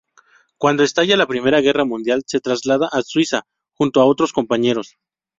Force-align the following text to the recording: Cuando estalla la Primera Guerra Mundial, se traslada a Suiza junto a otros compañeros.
Cuando 0.57 0.81
estalla 0.81 1.15
la 1.15 1.27
Primera 1.27 1.61
Guerra 1.61 1.85
Mundial, 1.85 2.23
se 2.25 2.39
traslada 2.39 2.89
a 2.91 3.03
Suiza 3.03 3.43
junto 3.77 4.01
a 4.01 4.05
otros 4.05 4.33
compañeros. 4.33 4.97